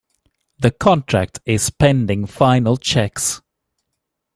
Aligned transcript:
The 0.57 0.71
contract 0.71 1.41
is 1.45 1.69
pending 1.69 2.25
final 2.25 2.75
checks. 2.75 3.43